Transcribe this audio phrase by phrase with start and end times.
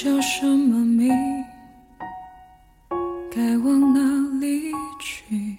[0.00, 1.12] 我叫什么名？
[3.30, 4.00] 该往哪
[4.40, 5.58] 里去？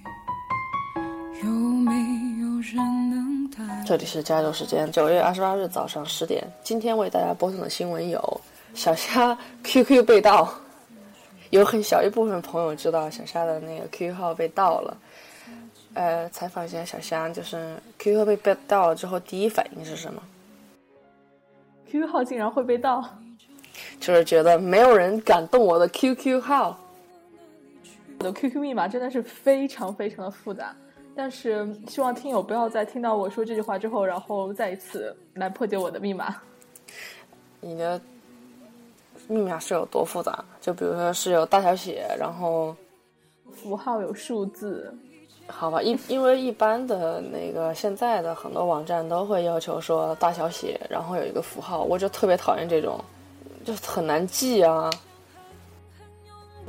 [1.43, 1.93] 有没
[2.41, 2.75] 有人
[3.11, 3.85] 能带？
[3.85, 6.43] 这里是加州时间九月二十八日早上十点。
[6.63, 8.41] 今天为大家播送的新闻有：
[8.73, 10.51] 小虾 QQ 被盗，
[11.51, 14.97] 有很小一部分朋友知道小虾的那个 QQ 号被盗了。
[15.93, 20.19] 呃，采访一下小虾，就是 QQ 被被盗了之后，第一反应是什么
[21.91, 23.07] ？QQ 号竟然会被盗，
[23.99, 26.77] 就是觉得没有人敢动我的 QQ 号。
[28.19, 30.75] 我的 QQ 密码真的是非常非常的复杂，
[31.15, 36.35] 但是希望听友不要在听到我说这句话之后，然后再一次来破解我的密码。
[37.59, 37.99] 你的
[39.27, 40.43] 密码是有多复杂？
[40.59, 42.75] 就比如说是有大小写，然后
[43.55, 44.93] 符号有数字，
[45.47, 53.03] 好吧，一因为一般的那个现在的很多网站都会要求说大小写，然后有一个符号，我就特别讨厌这种，
[53.63, 54.89] 就很难记啊。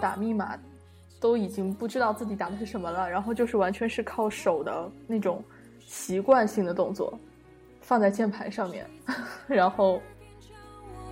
[0.00, 0.58] 打密码
[1.20, 5.44] 都已经不知道自己打的是什么了，然后就是完全是靠手的那种
[5.86, 7.18] 习惯性的动作，
[7.80, 8.88] 放在键盘上面，
[9.46, 10.00] 然后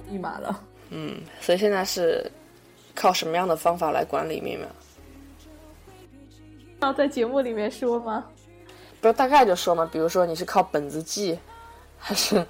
[0.08, 0.64] 密码了。
[0.90, 2.28] 嗯，所以现在是
[2.94, 4.66] 靠什么样的方法来管理密码？
[6.80, 8.24] 要在节目里面说吗？
[9.00, 11.38] 不是大概就说嘛，比如说你是靠本子记，
[11.98, 12.44] 还是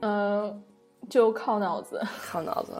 [0.00, 0.62] 嗯、
[1.08, 2.00] 就靠脑子。
[2.26, 2.72] 靠脑子？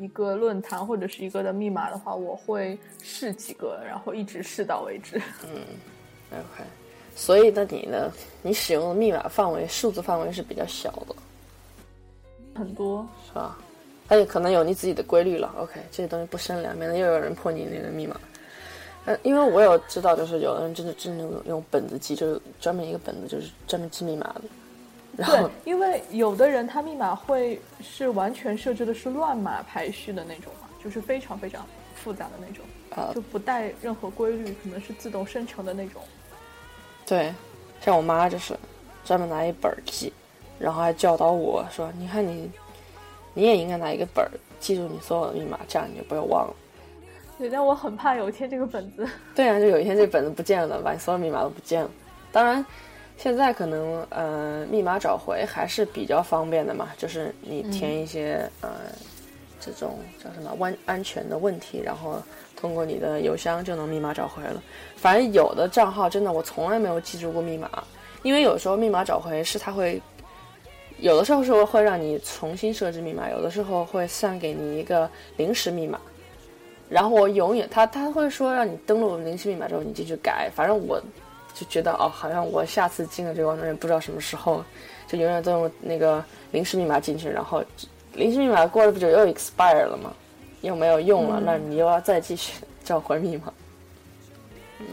[0.00, 5.16] 一个论坛或者是一个的密码的话，我会试几个，然后一直试到为止。
[5.46, 5.62] 嗯
[6.32, 6.64] OK，
[7.14, 8.10] 所以那你呢？
[8.42, 11.14] 你使用的密码范围、数字范围是比较小的，
[12.54, 13.56] 很多是吧？
[14.08, 15.54] 而且可能有你自己的规律了。
[15.56, 18.20] OK，这些东西不深聊，免得又有人破你那个密码。
[19.04, 24.42] 嗯，因为我有知道，就是有的人真的真的用用本子记，就是专门一个本子，就是专门记密码的。
[25.16, 36.02] 然对后，因为有的人他密码会是完全设置的是乱码排序的那种嘛，就是非常非常复杂的那种，呃就不带任何规律，可能是自动生成的那种。
[37.06, 37.32] 对，
[37.80, 38.54] 像我妈就是
[39.04, 40.12] 专门拿一本儿记，
[40.58, 42.50] 然后还教导我说：“你看你，
[43.32, 46.54] 你也应该拿一个本儿记住你所有的密码，这样你就不要忘了。”
[47.38, 51.90] 对，但我很怕有一天这个本子，对啊，就有一天这本子不见了，把你所有密码都不见了。
[52.32, 52.64] 当然，
[53.16, 58.70] 现在可能呃密码找回还是比较方便的嘛，就是你填一些、呃
[59.58, 62.22] 这种叫什么安安全的问题，然后
[62.54, 64.62] 通过你的邮箱就能密码找回了。
[64.96, 67.68] 反正有的账号真的我从来没有记住过密码，
[68.22, 70.00] 因为有时候密码找回是它会。
[70.98, 75.06] 有的时候是会让你重新设置密码，有的时候会算给你一个
[75.36, 76.00] 临时密码，
[76.88, 80.98] 然后我永远他他会说让你登录临时密码之后你进去改，反正我
[81.58, 84.62] 就觉得哦，好像我下次进了这个网站也不知道什么时候，
[85.08, 86.22] 就永远都用那个
[86.52, 87.64] 临时密码进去，然后
[88.12, 90.12] 临时密码过了不久又 expire 了嘛，
[90.60, 93.50] 又没有用了，那你又要再继续召回密码。
[94.80, 94.86] 嗯，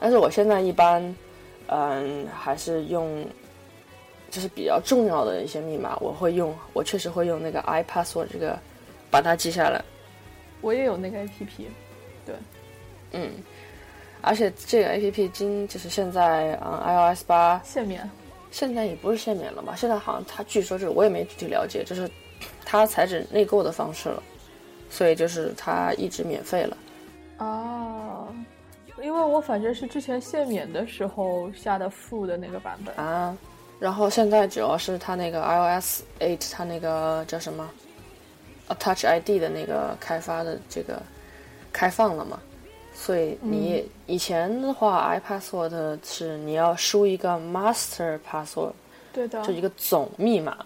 [0.00, 1.16] 但是我现在一般，
[1.68, 3.24] 嗯，还是用。
[4.30, 8.58] 就是比较重要的一些密码，我会用，我确实会用那个 iPassword 这个，
[9.08, 9.80] 把它记下来。
[10.60, 11.68] 我也有那个 APP，
[12.26, 12.34] 对，
[13.12, 13.30] 嗯，
[14.24, 18.08] 而且这个 A P P 今就是现在啊、嗯、iOS 八限免。
[18.50, 19.74] 现在也不是限免了嘛？
[19.74, 22.08] 现在好像它据说就是我也没具体了解，就是
[22.64, 24.22] 它采取内购的方式了，
[24.88, 26.76] 所以就是它一直免费了。
[27.38, 28.28] 啊，
[29.02, 32.94] 因为我反正是之前限免的时候下的副的那个版本。
[32.94, 33.36] 啊，
[33.80, 37.68] 然后现在主要是它那个 iOS eight 它那个叫什么
[38.68, 41.02] 啊 Touch ID 的那个开发的这个
[41.72, 42.38] 开放了嘛，
[42.94, 48.72] 所以你以前的话、iPassword 是你要输一个 Master Password。
[49.12, 50.56] 对的就，一个总密码，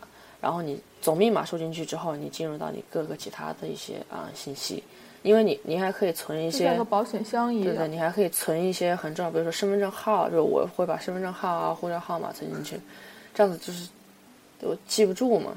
[0.41, 4.83] 然后你总密码输进去之后，你进入到你各个其他的一些啊、信息，
[5.23, 7.89] 因为你你还可以存一些像个保险箱一对对，的。
[7.89, 12.81] 你还可以存一些很重要，比如说身份证号，就是我会把身份证号啊、护照号码存进去，
[13.35, 13.89] 这样子就是
[14.63, 15.53] 我记不住嘛，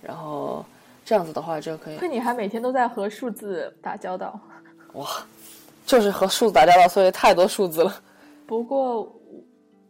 [0.00, 0.64] 然后
[1.04, 4.40] 这样子的话就可以可你还每天都在和数字打交道。
[4.94, 5.06] 哇，
[5.84, 7.94] 就是和数字打交道，所以太多数字了。
[8.46, 9.14] 不过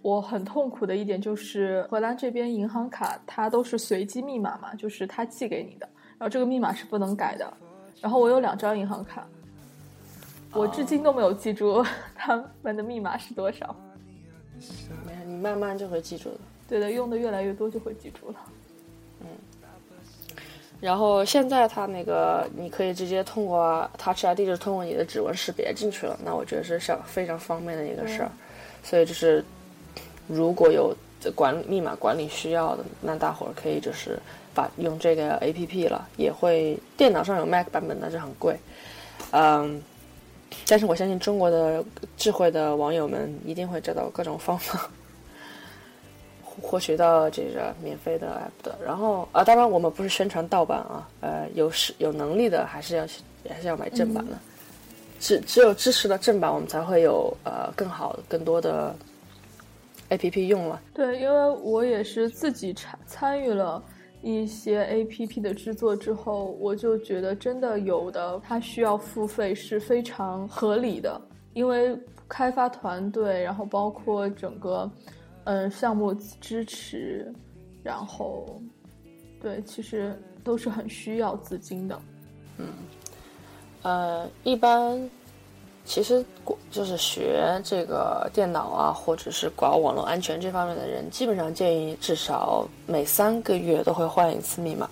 [0.02, 5.88] 我很痛苦的一点就是，荷兰这边银行卡它都是随机密码嘛，就是它寄给你的，
[6.19, 7.52] 然后这个密码是不能改的。
[8.00, 9.26] 然后我有两张银行卡，
[10.52, 11.82] 我至今都没有记住
[12.14, 13.75] 他们的密码是多少。
[14.55, 16.38] 没事，你慢慢就会记住的。
[16.69, 18.37] 对的，用的越来越多就会记住了。
[20.85, 28.31] 然后现在它那个你可以直接通过 Touch ID，就是通过你的指纹识别进去了，那我觉得是上非常方便的一个事儿。
[28.83, 29.43] 所以就是
[30.27, 30.95] 如果有
[31.35, 34.19] 管密码管理需要的，那大伙儿可以就是
[34.53, 38.55] 把用这个 A P P 了，也会电脑上有 Mac 版本，但是很贵。
[39.31, 39.83] 嗯，
[40.69, 41.83] 但是我相信中国的
[42.19, 44.91] 智慧的网友们一定会找到各种方法。
[46.62, 53.06] 获取到这个免费的 app 的，然后啊，当然我们不是宣传盗版啊，呃，有是有能力的还是要
[53.49, 54.39] 还是要买正版的，
[55.19, 58.95] 只只有支持了正版，我们才会有呃更好更多的
[60.11, 60.81] app 用了。
[60.95, 63.83] 对，因为我也是自己参参与了
[64.23, 71.21] 一些 app 的制作之后，我就觉得真的有的它需要付费是非常合理的，
[71.53, 71.99] 因为
[72.29, 74.89] 开发团队，然后包括整个。
[75.44, 77.32] 嗯，项目支持，
[77.82, 78.61] 然后，
[79.41, 82.00] 对，其实都是很需要资金的。
[82.56, 82.67] 嗯，
[83.82, 84.99] 呃，一般
[85.85, 86.25] 其实
[86.70, 94.88] 就是学这个电脑啊，或者是搞网络安全这方面的人，基本上建议至少每三个月都会换一次密码。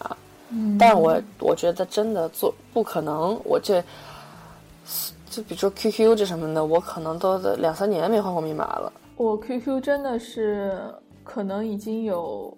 [0.50, 3.82] 嗯，但我我觉得真的做不可能，我这
[5.30, 8.92] 就比如说 QQ 这什么的，我可能都两三年没换过密码了。
[9.22, 10.76] 我 QQ 真的是
[11.22, 12.52] 可能已经有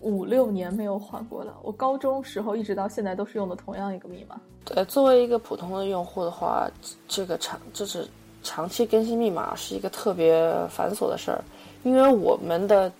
[0.00, 1.56] 五六年没有换过了。
[1.62, 4.34] 我高中时候一直到现在都是用的同样一个密码。
[4.64, 6.68] 对，作为一个普通的用户的话，
[7.06, 8.04] 这个长就是
[8.42, 11.40] 长期更新密码是一个特别繁琐的事儿，
[11.84, 12.90] 因为我们的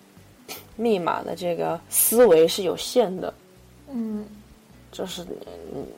[0.77, 3.33] 密码的这个思维是有限的。
[3.91, 4.25] 嗯，
[4.93, 5.25] 就是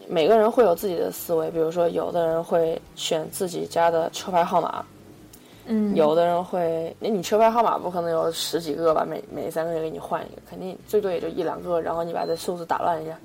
[0.10, 4.84] 每个人会有自己的思维，比如说有的人会选自己家的车牌号码。
[5.66, 9.06] 嗯，有的人会，那你车牌号码不可能有十几个吧？
[9.08, 13.20] 每每三个月给你换一个，肯定最多也就一两个，然后你把这数字打乱一下。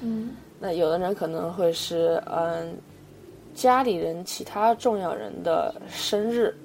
[0.00, 0.30] 嗯，
[0.60, 2.76] 那有的人可能会是，嗯，
[3.54, 6.56] 家里人其他重要人的生日，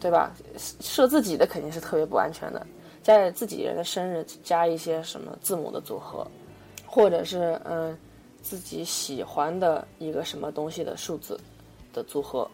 [0.00, 0.32] 对吧？
[0.58, 2.66] 设自己的肯定是特别不安全的，
[3.02, 6.26] 在自己人的生日加一些什么字母的组合，
[6.86, 7.96] 或者是嗯
[8.42, 11.38] 自己喜欢的一个什么东西的数字
[11.92, 12.50] 的组合。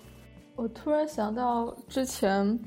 [0.61, 2.61] 我突然想到，之前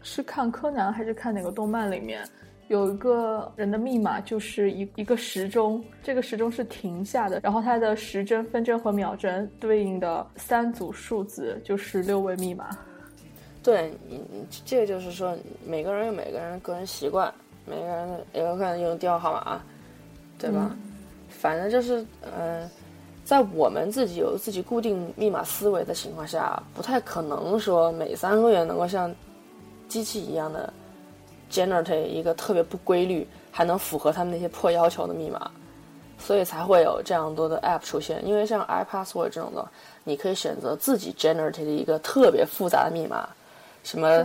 [0.00, 2.26] 是看柯南还是看哪个动漫里面，
[2.68, 12.70] 有一个人的密码就是一一个时钟，这个时钟是停下的，然后它的时针、分针和秒针对应的三组数字就是六位密码。
[13.62, 14.18] 对，你
[14.64, 17.30] 这个就是说，每个人有每个人个人习惯，
[17.66, 19.60] 每个人有可能用电话号码，
[20.38, 20.74] 对吧？
[21.28, 22.02] 反正就是，
[22.34, 22.66] 嗯。
[23.26, 29.12] 在我们自己有自己固定密码思维的情况下，不太可能说每三个月能够像
[29.88, 30.72] 机器一样的
[31.50, 35.50] generate 一个特别不规律还能符合他们那些破要求的密码，
[36.20, 38.24] 所以才会有这样多的 app 出现。
[38.24, 39.68] 因为像 iPassword 这种的，
[40.04, 43.28] 你可以选择自己 generate 一个特别复杂的密码，
[43.82, 44.24] 什么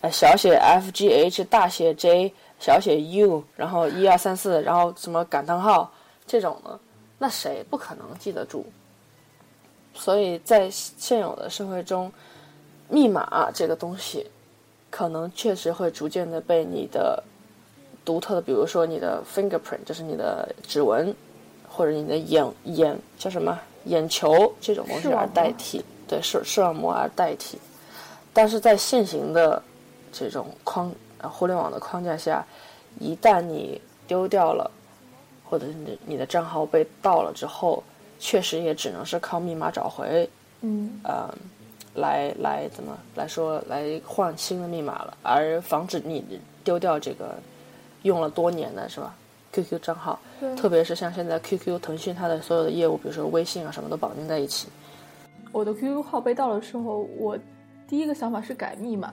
[0.00, 5.92] 呃小写 F G H 大写 J 小写 U，然后一二三四，然后什么感叹号
[6.26, 6.80] 这种的。
[7.22, 8.64] 那谁不可能记得住？
[9.94, 12.10] 所以在现有的社会中，
[12.88, 14.28] 密码这个东西，
[14.90, 17.22] 可能确实会逐渐的被你的
[18.04, 21.14] 独特的，比如说你的 fingerprint，就是你的指纹，
[21.68, 27.56] 或者你的眼眼叫什么眼球这种东西而代替，对视视网膜而代替。
[28.32, 29.62] 但是在现行的
[30.10, 32.44] 这种框互联网的框架下，
[32.98, 34.68] 一旦你丢掉了。
[35.52, 37.84] 或者你的你的账号被盗了之后，
[38.18, 40.26] 确实也只能是靠密码找回，
[40.62, 41.28] 嗯，呃，
[41.94, 46.24] 来来怎么来说来换新的密码了，而防止你
[46.64, 47.34] 丢掉这个
[48.04, 49.14] 用了多年的是吧
[49.52, 50.18] ？QQ 账号，
[50.56, 54.68] 特别是像现在 QQ、腾讯它的所有的业务，比如说微信啊什么都绑定在一起。
[55.52, 57.38] 我的 QQ 号被盗的时候，我
[57.86, 59.12] 第一个想法是改密码，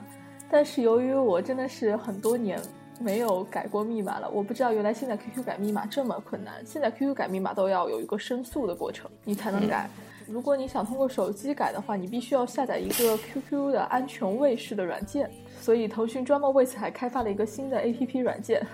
[0.50, 2.58] 但是由于我真的是很多年。
[3.00, 6.54] 没有改过密码了，我不知道原来现在 QQ 改密码这么困难。
[6.66, 9.88] 现在 QQ 改密码都要有一个申诉的过程，你才能改。
[10.28, 15.30] 如果你想通过手机改的话，你必须要下载一个 QQ 的安全卫士的软件。
[15.62, 18.64] 所以腾讯专门为此还开发了一个新的 APP 软件。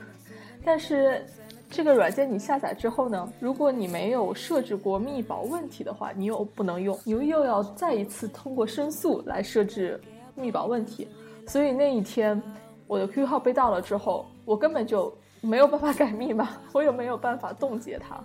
[0.64, 1.25] 但是
[1.71, 10.00] 这个软件你下载之后呢，如果你没有设置过密保问题的话，你又不能用，你又要再一次通过申诉来设置
[10.35, 11.06] 密保问题。
[11.47, 12.42] 所以那一天。
[12.87, 18.19] 我的 QQ 号被盗了之后，我根本就没有办法 改密码，我也没有办法冻结它。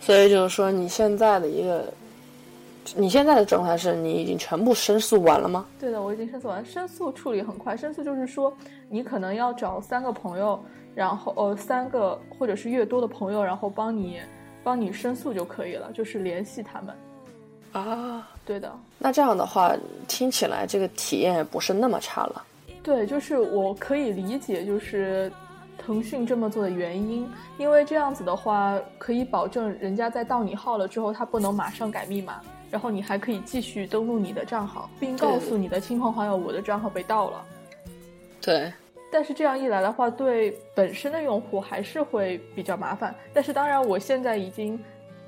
[0.00, 1.84] 所以就是说，你现在的一个，
[2.96, 5.64] 你现在的状态是你已经全部申诉完了吗？
[5.78, 6.64] 对的，我已经申诉完。
[6.64, 8.52] 申诉处理很快，申诉就是说，
[8.88, 10.58] 你可能要找三个朋友，
[10.94, 14.20] 然后呃三个或者是越多的朋友，然后帮你
[14.64, 16.94] 帮你申诉就可以了，就是联系他们。
[17.72, 18.70] 啊，对的。
[18.98, 19.72] 那这样的话，
[20.08, 22.44] 听起来这个体验也不是那么差了。
[22.82, 25.30] 对，就是我可以理解，就是
[25.78, 37.44] 腾讯这么做的原因，因为这样子的话，可以保证人家在盗你号了之后，他不能马上改密码，然后你还可以继续登录你的账号，并告诉你的亲朋好友我的账号被盗了。
[38.40, 38.72] 对，
[39.12, 43.14] 但是这样一来的话，对本身的用户还是会比较麻烦。
[43.32, 44.78] 但是当然，我现在已经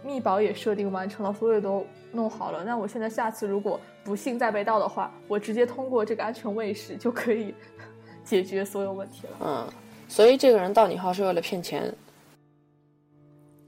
[0.05, 2.63] 密保也设定完成了，所有都弄好了。
[2.63, 7.55] 那我现在下次如果不幸再被盗的话，我直接通过这个安全卫士就可以
[8.25, 9.33] 解决所有问题了。
[9.41, 9.67] 嗯，
[10.09, 11.93] 所以这个人盗你号是为了骗钱。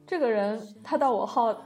[0.06, 1.56] 这个人他盗我号，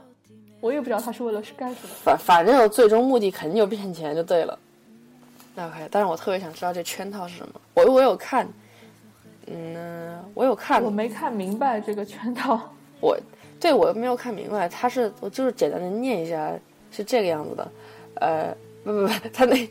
[0.61, 1.93] 我也不知道他是为了是干什么。
[2.03, 4.57] 反反正最终目的肯定就骗钱就对了。
[5.53, 7.61] 那 OK，但是我特别想知道这圈套是什么。
[7.73, 8.47] 我我有看，
[9.47, 12.59] 嗯，我有看，我没看明白这个圈套。
[13.01, 13.17] 我
[13.61, 16.51] 对我没有看明白，他是我就是简单的念一下，
[16.91, 17.71] 是这个样子的。
[18.15, 19.69] 呃，不不不，他那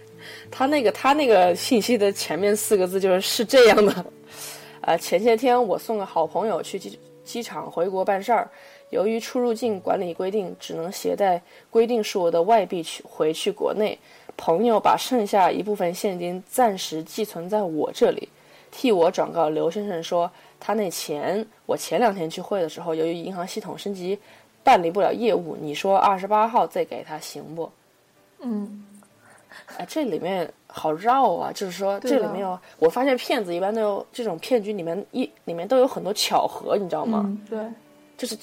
[0.51, 4.07] 他那个他那个信息的前面四个字就是是这样的。
[4.83, 8.49] 呃，前些天我送个好朋友去机机场回国办事儿，
[8.91, 13.99] 由于出入境管理规定，只能携带规定数额的外币去回去国内。
[14.37, 18.29] 朋友把剩下一部分现金暂时寄存在我这里，
[18.71, 24.17] 替我转告刘先生说，他那钱我前两天去汇的时候，由于银行系统升级，
[24.63, 25.57] 办理不了业务。
[25.61, 27.69] 你说二十八号再给他行不？
[28.41, 28.85] 嗯，
[29.79, 31.51] 哎，这里面好绕啊！
[31.53, 37.23] 就是说，这里面有，我发现骗子一般都有这种骗局里面一里面都有很多巧合，你知道吗？
[37.27, 37.59] 嗯，对，
[38.17, 38.37] 就是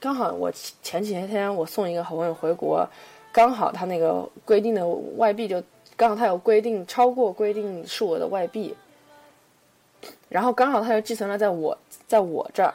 [0.00, 0.50] 刚好我
[0.82, 2.88] 前几天我送一个好朋友回国。
[3.32, 5.60] 刚好他那个规定的外币就
[5.96, 8.72] 刚好他有规定超过规定数额的外币，
[10.34, 12.74] 然后刚好他就寄存了在我在我这儿，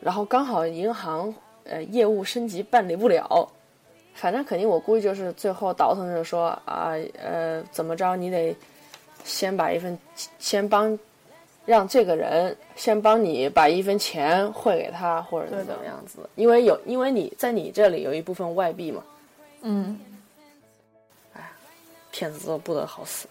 [0.00, 3.48] 然后刚好银行呃业务升级办理不了，
[4.14, 8.52] 反正肯定我估计就是最后倒腾着说啊呃怎么着你得
[9.22, 9.96] 先把一份
[10.40, 10.98] 先帮
[11.66, 19.04] 让这个人先帮你把一分钱汇给他或者怎么样子，因为有因为你在你这里有一部分外币嘛。
[19.60, 20.00] 嗯，
[21.32, 21.48] 哎，
[22.10, 23.28] 骗子都不得好死。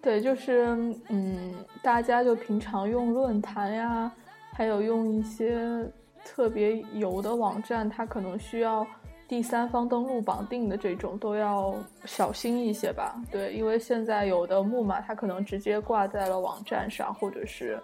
[0.00, 0.76] 对，就是
[1.08, 4.10] 嗯，大家就平常用论坛呀，
[4.52, 5.84] 还有用一些
[6.24, 8.86] 特别有的网站，它可能需要
[9.26, 11.74] 第三方登录绑定的这种，都要
[12.04, 13.20] 小心一些吧。
[13.30, 17.78] 对，因为现在有的木马它可能直接挂在了网站上，或者是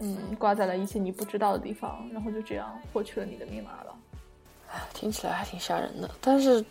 [0.00, 3.94] 嗯挂在了一些你不知道的地方，然后就这样获取了你的密码了。
[4.94, 6.64] 听起来还挺吓人的，但是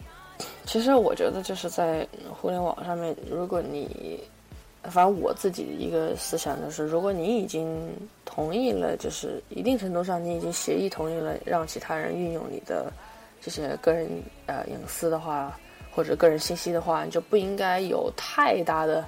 [0.66, 4.20] 其实我觉得就是在互联网上面，如果你
[4.84, 7.94] 反正我自己的一个思想就是，如果你已经
[8.26, 12.92] 同意了，就是一定程度上你已经协议同意了让其他人运用你的
[13.40, 14.10] 这些个人
[14.48, 15.56] 呃隐私的话，
[15.94, 19.06] 或者个人信息的话，你就不应该有太大的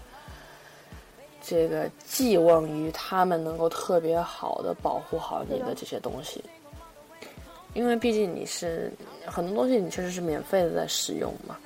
[1.41, 6.43] 这个寄望于他们能够特别好的保护好你的这些东西。
[7.73, 8.93] 因为毕竟你是
[9.25, 11.57] 很多东西，你确实是免费的在使用嘛，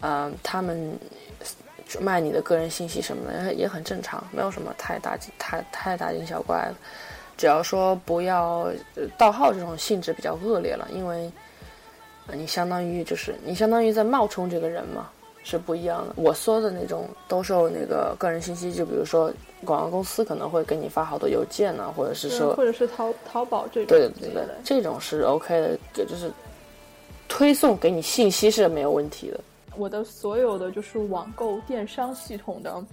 [0.00, 0.98] 嗯，他们
[1.98, 6.74] 卖你的个人信息什么的也很正常，没有什么太大太太大惊小怪的，
[7.36, 8.70] 只要说不要
[9.16, 11.30] 盗号这种性质比较恶劣了，因为
[12.32, 15.08] 你相当于就是你相当于在冒充这个人嘛。
[15.42, 16.12] 是不一样的。
[16.16, 19.32] 我说的那种兜售那个个人信息，就比如说
[19.64, 26.30] 广告公司可能会给你发好多邮件呢，或者是说，或者是淘淘宝这种，对对对，这种是 OK 的，就是
[27.26, 29.40] 推送给你信息是没有问题的。
[29.76, 32.84] 我的所有的就是网购电商系统的，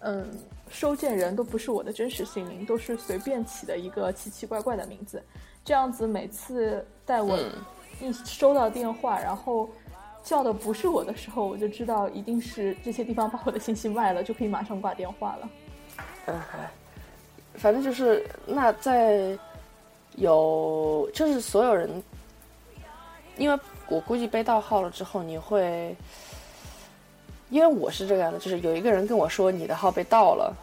[0.00, 0.26] 嗯，
[0.68, 5.22] 收件人都不是我的真实姓名，都是随便起的一个奇奇怪怪的名字。
[5.64, 7.38] 这样子每次在我
[8.00, 9.68] 一收到电话，然后。
[10.26, 15.50] 叫的不是我的时候，我就知道一定是这些地方把我的信息卖了，就可以马上挂电话了。
[16.24, 16.40] 嗯，
[17.56, 19.38] 反正就是那在
[20.16, 22.02] 有就是所有人，
[23.36, 25.94] 因为我估计被盗号了之后，你会，
[27.50, 30.54] 因为我是这个样的，就是有一个人跟我说你的号被盗了，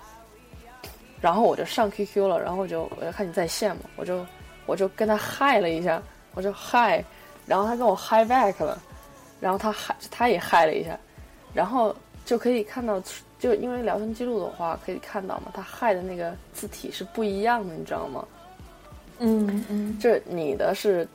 [1.22, 4.26] 然后我就上 QQ 了，然后我就我就看你在线嘛，我就
[4.66, 6.02] 我就跟他嗨了一下，
[6.34, 7.04] 我就嗨，
[7.46, 8.82] 然后他跟我嗨 back 了。
[9.40, 10.96] 然后他嗨，他也嗨了一下，
[11.52, 13.02] 然后就可以看到，
[13.40, 18.24] 就因为聊天记录的话可以看到嘛，他嗨的那个字体是不一样的，你知道吗？
[19.18, 21.08] 嗯嗯，这你的是，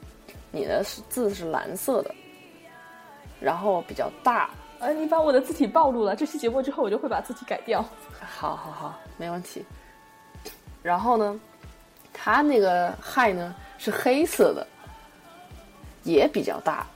[0.56, 2.14] 你的是字是蓝色的，
[3.38, 4.48] 然后比较大。
[4.78, 7.84] 呃，你把我的字体暴露了，这期节目之后我就会把字体改掉。
[8.20, 9.64] 好好好，没问题。
[10.82, 11.40] 然后呢，
[12.12, 14.66] 他那个嗨呢是黑色的，
[16.02, 16.86] 也比较大。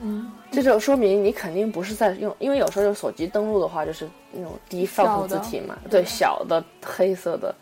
[0.00, 7.54] 嗯，这就说明你肯定不是在用，因为有时候用手机登录的话，就是那种 default 字体嘛，对，小的黑色的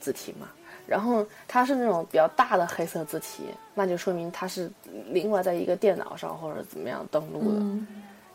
[0.00, 0.48] 字体嘛。
[0.86, 4.70] 然后它是那种比较大的黑色字体，那就说明它是
[5.10, 7.86] 另外在一个电脑上或者怎么样登录的，嗯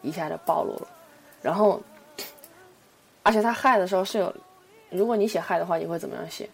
[0.01, 0.87] 一下就暴露了。
[1.41, 1.81] 然后，
[3.23, 4.33] 而且它 hi 的时候是有，
[4.89, 6.49] 如果你写 hi 的话，你会怎么样写？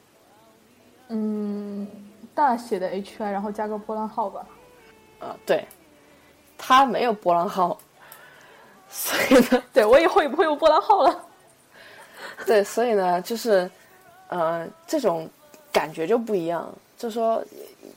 [1.08, 1.88] 嗯，
[2.34, 4.46] 大写的 H I，然后加个波浪号吧。
[5.20, 5.66] 啊，对，
[6.58, 7.78] 它没有波浪号，
[8.90, 11.26] 所以呢，对我以后也不会用波浪号了。
[12.46, 13.70] 对，所以呢，就是，
[14.28, 15.30] 呃，这种
[15.76, 16.74] 感觉就不一样。
[16.98, 17.44] 就说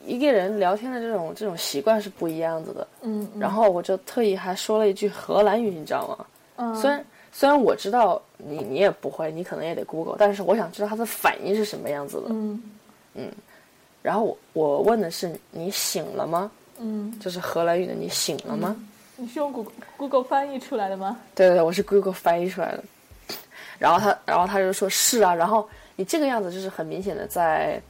[0.04, 2.86] 一个人聊天的这种这种习惯是不一样子的。
[3.02, 6.26] 嗯，然后我就特意还说了一句荷兰语，你知道吗？
[6.56, 12.26] 嗯，虽然虽然我知道你你也不会，你可能也得 Google，但是我想知道他的反应是什么样子的。
[12.30, 12.60] 嗯
[14.02, 16.50] 然后我我问的是你醒了吗？
[16.78, 18.74] 嗯，就是荷兰语的你醒了吗？
[19.16, 21.18] 你是用 Google Google 翻译出来的吗？
[21.34, 22.82] 对对对，我是 Google 翻译出来的。
[23.78, 27.82] 然后他，然后他就说是啊，然后你这个样子就是很明显的在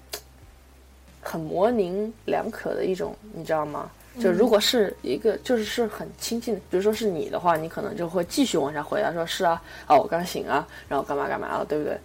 [1.20, 3.90] 很模棱两可的一种，你知道吗？
[4.18, 11.98] 就如果是一个就是是很亲近的，比如说是你的话，你可能就会继续往下回答说是啊，啊我刚醒啊，然后干嘛干嘛了，对不对？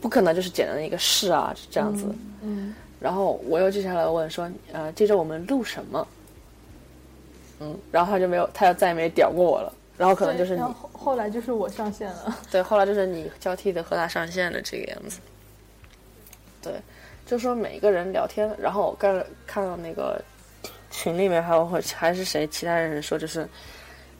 [0.00, 2.06] 不可能就是简单的一个是啊这样子。
[2.40, 6.06] 嗯然后我又接下来问说，呃，接着我们录什么？
[7.58, 9.72] 嗯，然后他就没有，他就再也没屌过我了。
[9.98, 12.38] 然后可能就是你然后后后来就是我上线了。
[12.50, 15.18] 对，后来就是你交替的和他上线的这个样子。
[16.62, 16.72] 对，
[17.26, 20.22] 就说每个人聊天，然后我刚看到那个
[20.90, 23.46] 群里面还有会还是谁其他人说，就是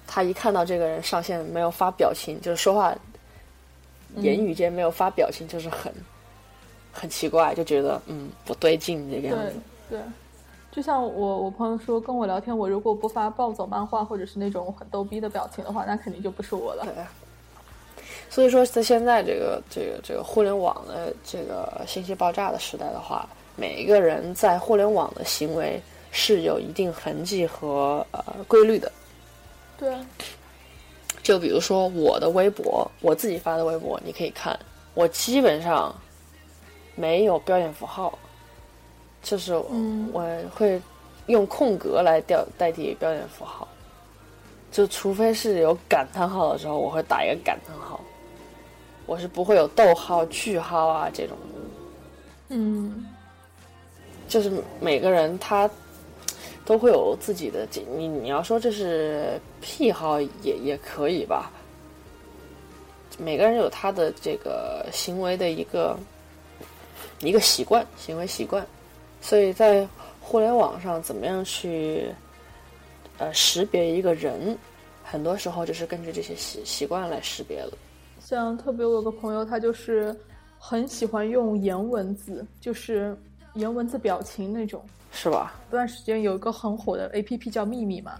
[0.06, 2.94] 他一看到这个人上线没有发表情，就是说话
[4.16, 5.92] 言语间没有发表情，就是很
[6.92, 9.56] 很奇怪，就觉得嗯不对劲这个样对子。
[9.90, 10.00] 对，
[10.78, 16.84] 就像我我朋友说跟我聊天，我如果不发暴走漫画或者是那种很逗逼的表情的话，那肯定就不是我了。
[16.84, 28.92] 对，所以说在现在这个这个这个互联网的这个信息爆炸的时代的话，每一个人在互联网的行为是有一定痕迹和呃规律的。
[29.76, 29.92] 对，
[31.24, 34.56] 就比如说我的微博，我自己发的微博，你可以看，
[34.94, 35.92] 我基本上
[36.94, 38.16] 没有标点符号，
[39.22, 40.10] 就是嗯。
[40.12, 40.22] 我
[40.54, 40.80] 会
[41.26, 43.66] 用空格来调代替标点符号，
[44.70, 48.00] 就除非是有感叹号的时候，我会打一个感叹号，
[49.06, 51.36] 我是不会有逗号、句号啊这种，
[52.48, 53.06] 嗯。
[54.28, 55.68] 就是每个人他
[56.66, 61.50] 都会有自己的你你要说这是癖好也也可以吧。
[63.16, 65.98] 每个人有他的这个行为的一个
[67.20, 68.66] 一个习惯，行为习惯，
[69.28, 69.86] 所以在
[70.22, 72.06] 互联网上怎么样去
[73.18, 74.56] 呃识别一个人，
[75.04, 77.72] 很多时候就是根据这些习习惯来识别了。
[78.20, 80.16] 像特别我有个朋友，他就是
[80.58, 83.14] 很喜欢用颜文字，就是
[83.52, 84.82] 颜文字表情那种。
[85.12, 85.52] 是吧？
[85.66, 88.18] 有段时间有一个很火的 A P P 叫秘密嘛，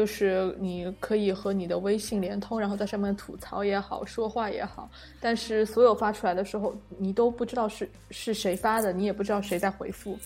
[0.00, 4.88] 就是你可以和你的微信连通，然后在上面吐槽也好，说话也好，
[5.20, 10.18] 但是所有发出来的时候，你都不知道是是谁发的，你也不知道谁在回复。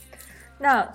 [0.58, 0.88] 那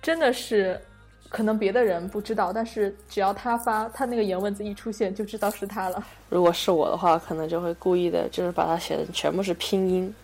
[0.00, 0.80] 真的是
[1.28, 6.02] 可能别的人不知道，但是只要他发，他那个颜文字一出现，就知道是他了。
[6.30, 10.14] 如果是我的话，可能就会故意的，就是把它写的全部是拼音，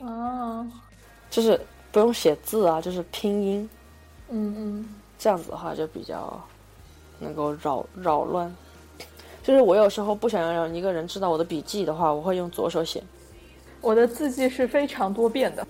[0.00, 0.70] 啊，
[1.30, 1.58] 就是
[1.90, 3.70] 不用写字啊，就是拼音。
[4.28, 6.38] 嗯嗯，这样子的话就比较
[7.22, 8.54] 能够扰扰乱。
[9.42, 13.02] 就是我有时候不想要让一个人知道我的笔记的话，我会用左手写。
[13.80, 15.66] 我的字迹是非常多变的。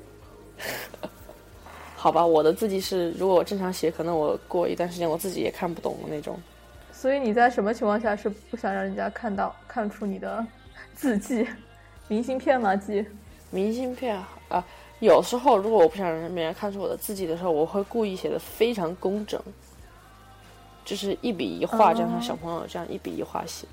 [1.96, 6.38] 好吧，我的字迹是，如果我正常写，可能我过一段时间我自己也看不懂的那种。
[6.92, 10.44] 所以你在什么情况下是不想让人家看到看出你的
[10.94, 11.46] 字迹？
[12.08, 12.76] 明信片吗？
[12.76, 13.06] 寄？
[13.50, 14.64] 明信片啊，
[15.00, 19.40] 有时候如果我不想让别人看出我的字迹的时候，我会故意写的非常工整，
[20.84, 23.66] 就是一笔一画，哦就像小朋友这样一笔一画写。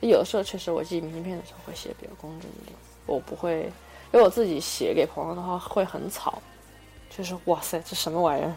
[0.00, 3.62] 有的时候确实我寄明信片的时候会写得比较工整一点，我不会，
[4.12, 6.40] 因为我自己写给朋友的话会很草，
[7.08, 8.54] 就是哇塞，这什么玩意儿？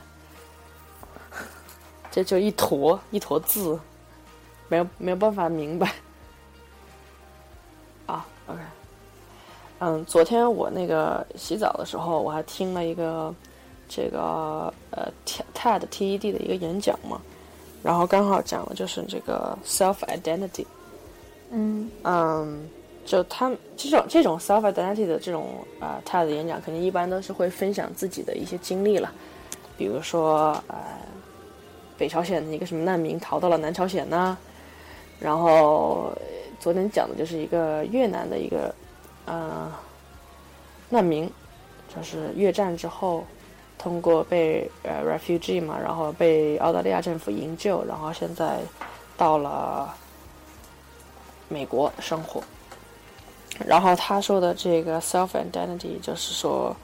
[2.12, 3.79] 这就一坨一坨字，
[4.67, 5.93] 没有没有办法明白。
[8.05, 8.60] 啊，OK，
[9.79, 13.34] 嗯，昨天我那个洗澡的时候，我还听了一个
[13.88, 17.21] 这个呃 TED TED 的一个演讲嘛，
[17.83, 20.65] 然后刚好讲的就是这个 self identity。
[21.51, 21.89] 嗯。
[22.03, 22.69] 嗯，
[23.05, 29.11] 就他们这种这种 self identity 的这种啊、他的演讲，肯定一般都是会分享自己的一些经历了，
[29.77, 30.77] 比如说呃，
[31.97, 34.37] 北朝鲜的一个什么难民逃到了南朝鲜呐，
[35.19, 36.11] 然后
[36.59, 38.73] 昨天讲的就是一个越南的一个
[39.25, 39.71] 呃
[40.89, 41.29] 难民，
[41.95, 43.25] 就是越战之后
[43.79, 48.59] 通过被呃 refugee 嘛，然后被澳大利亚政府营救，然后现在
[49.17, 49.95] 到了
[51.47, 52.43] 美国生活。
[53.65, 56.75] 然后他说的这个 self identity 就是说，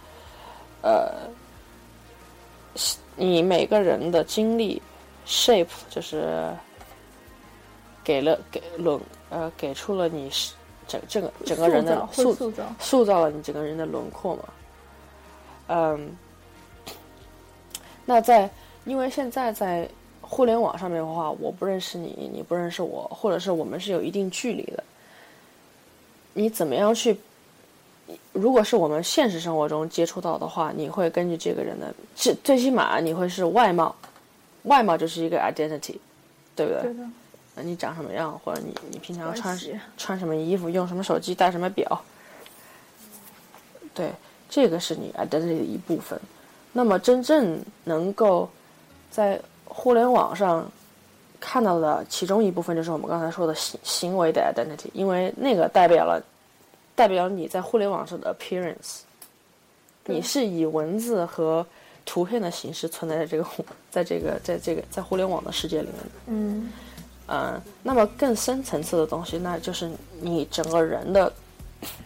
[0.82, 1.30] 呃，
[3.16, 4.82] 你每个人的经历
[5.28, 6.54] shape 就是
[8.04, 10.54] 给了给轮呃给出了你是
[10.88, 14.44] 整整个整个人的塑塑造塑造了你整个人的轮廓嘛。
[15.68, 16.16] 嗯，
[18.06, 18.50] 那在
[18.86, 19.90] 因为现在在
[20.22, 24.84] 互联网上面的话，我不认识你，你不认识我，或者是我们是有一定距离的。
[26.34, 27.18] 你怎么样去？
[28.34, 33.96] 如果是我们现实生活中接触到的话，你会根据这个人的，最最起码你会是外貌，
[34.64, 35.96] 外貌就是一个 identity，
[36.56, 36.82] 对不对？
[36.84, 37.10] 对的，
[37.56, 39.60] 那你长什么样，或者你你平常穿
[39.98, 42.00] 穿什么衣服，用什么手机，戴什么表，
[43.96, 44.12] 对，
[44.48, 46.20] 这个是你 identity 的一部分。
[46.78, 48.50] 那么真正能够
[49.10, 50.70] 在互联网上
[51.40, 56.22] 看到的其中一部分，就是我们刚才说的行行为的 identity，因为那个代表了
[56.94, 59.00] 代表你在互联网上的 appearance，
[60.04, 61.66] 你是以文字和
[62.04, 63.46] 图片的形式存在在这个
[63.90, 66.10] 在这个在这个在互联网的世界里面的。
[66.28, 66.74] 嗯
[67.28, 71.32] 嗯，那么更深层次的东西，那就是你整个人的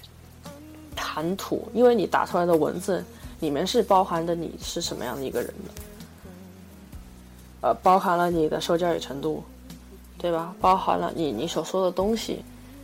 [0.95, 3.03] 谈吐，因为你打出来的文字
[3.39, 5.71] 里面是包含的你是什么样的一个人的，
[7.61, 9.43] 呃，包含了你的受教育程度，
[10.17, 10.53] 对吧？
[10.59, 12.43] 包含了你你所说的东西，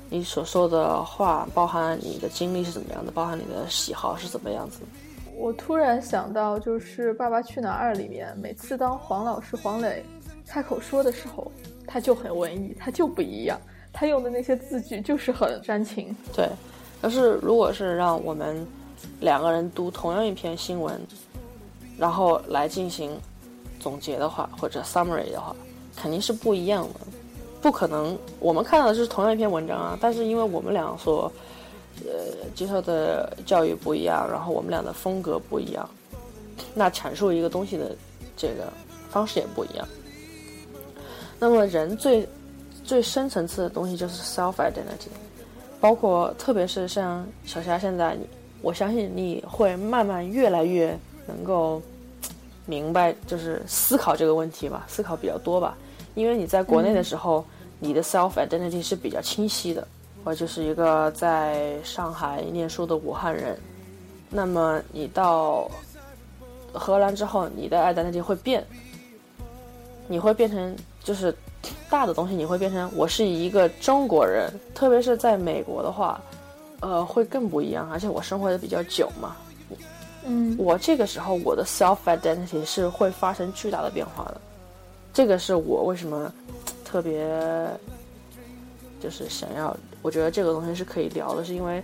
[0.09, 4.85] 你所说的话，包含了你的经历是怎么样的，包含你的喜好是怎么样子的。
[5.37, 10.01] 我突然想到，就是《爸爸去哪儿二》里面，每次当黄老师黄磊
[10.47, 11.51] 开口说的时候，
[11.85, 13.59] 他就很文艺，他就不一样，
[13.91, 16.15] 他用的那些字句就是很煽情。
[16.33, 16.49] 对，
[17.01, 18.65] 但是如果是让我们
[19.19, 20.99] 两个人读同样一篇新闻，
[21.97, 23.11] 然后来进行
[23.79, 25.55] 总结的话，或者 summary 的话，
[25.95, 26.99] 肯定是不一样的。
[27.61, 31.31] 不可能，我们看到的是同样一篇文章啊，但是因为我们俩所
[32.05, 35.89] 呃接受的教育不一样，然后我们俩的风格不一样，
[36.73, 37.95] 那阐述一个东西的
[38.37, 38.71] 这个
[39.09, 39.87] 方式也不一样。
[41.39, 42.27] 那么人最
[42.83, 45.09] 最深层次的东西就是 self identity。
[45.81, 48.27] 包括特别是像小霞现在，你
[48.65, 50.97] 我相信你会慢慢越来越
[51.27, 51.79] 能够
[52.65, 55.77] 明白，就是思考这个问题吧，思考比较多吧。
[56.15, 57.45] 因为你在国内的时候，
[57.79, 59.87] 你的 self identity 是比较清晰的，
[60.23, 63.55] 我就是一个在上海念书的武汉人。
[64.31, 65.69] 那么你到
[66.73, 68.65] 荷兰之后，你的 identity 会变，
[70.07, 71.31] 你会变成就是
[71.87, 76.19] 大的东西，你会变成我是一个中国人，特别是在美国的话，
[76.85, 77.89] 呃，会更不一样。
[77.91, 79.35] 而且我生活的比较久嘛，
[80.23, 84.39] 嗯我这个时候我的 self identity 是会发生巨大的变化的。
[85.11, 86.31] 这个是我为什么
[86.83, 87.27] 特别
[89.01, 91.81] 就是想要，我觉得这个东西是可以聊的，是因为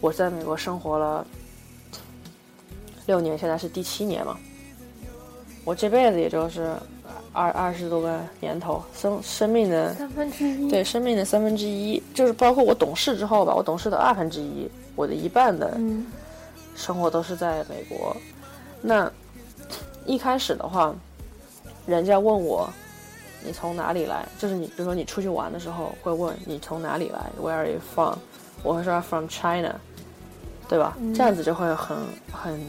[0.00, 1.26] 我在美国生活了
[3.06, 4.38] 六年，现在是第七年嘛。
[5.64, 6.72] 我这辈子也就是
[7.32, 10.68] 二二十多个年头，生生命的三分之一。
[10.68, 16.06] 对生命的三分之一，就是包括我懂事之后吧，我懂事的二分之一，我的一半的嗯
[16.74, 18.16] 生活都是在美国。
[18.82, 19.10] 那
[20.06, 20.94] 一开始的话，
[21.86, 22.68] 人家问我
[23.44, 28.16] 你从哪里来，就是你比如说你出去玩的时候会问你从哪里来，Where are you from？
[28.62, 29.80] 我会说 From China，
[30.68, 30.96] 对吧？
[31.00, 31.96] 嗯这样子就会很
[32.32, 32.60] 很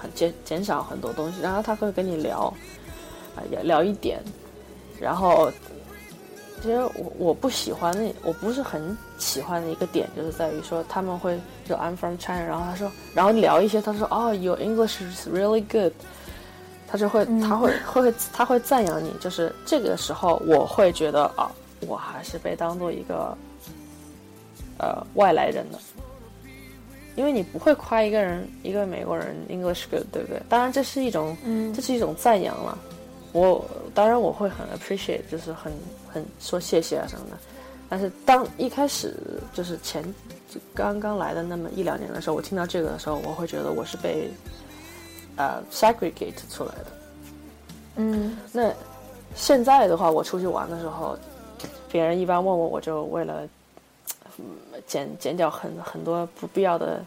[0.00, 2.54] 很减减少很多东西，然后他会跟你聊，啊、
[3.50, 4.20] 也聊一点，
[5.00, 5.50] 然后
[6.62, 15.92] 其实我我不喜欢的，我不是很喜欢的一个点，就是在于说他们会就 I'm from China，然后他说，然后聊一些，他说哦，Your English is really good，
[16.86, 21.50] 他就会他会会他会赞扬你，就是这个时候我会觉得啊，
[21.86, 23.36] 我还是被当做一个
[24.78, 25.78] 呃外来人的。
[27.16, 30.40] 因为你不会夸一个人，一个美国人 English good，对不对？
[30.48, 32.78] 当然这是一种，嗯这是一种赞扬了。
[33.32, 33.64] 我
[33.94, 35.72] 当然我会很 appreciate，就是很
[36.08, 37.36] 很说谢谢啊什么的。
[37.88, 39.14] 但是当一开始
[39.52, 40.02] 就是前
[40.48, 44.30] 就刚刚来的那么一两年的时候，我听到这个的时候，我会觉得我是被
[45.36, 46.86] 呃 segregate 出来的。
[47.96, 48.72] 嗯那
[49.34, 51.18] 现在的话，我出去玩的时候，
[51.90, 53.42] 别人一般问我，我就为了
[54.38, 54.44] 嗯
[54.86, 57.04] 减减掉很很多不必要的，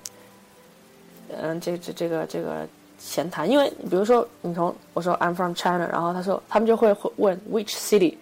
[1.30, 2.68] 嗯，这这这个这个
[3.06, 8.16] 闲谈，因为比如说你从我说 I'm from China，然后他说他们就会问 which city，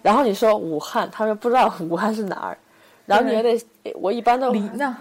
[0.00, 2.58] 然后你说武汉，他们不知道武汉是哪儿，
[3.04, 3.62] 然后你还得
[3.94, 4.96] 我一般都李娜，